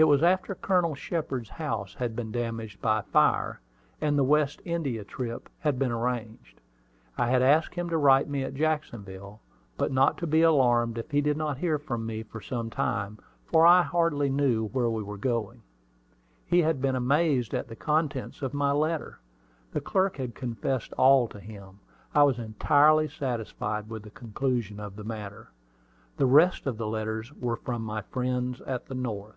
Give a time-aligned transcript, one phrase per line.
[0.00, 3.60] It was after Colonel Shepard's house had been damaged by fire,
[4.00, 6.62] and the West India trip had been arranged.
[7.18, 9.42] I had asked him to write me at Jacksonville,
[9.76, 13.18] but not to be alarmed if he did not hear from me for some time,
[13.44, 15.60] for I hardly knew where we were going.
[16.46, 19.18] He had been amazed at the contents of my letter.
[19.72, 21.78] The clerk had confessed all to him.
[22.14, 25.50] I was entirely satisfied with the conclusion of the matter.
[26.16, 29.36] The rest of the letters were from my friends at the North.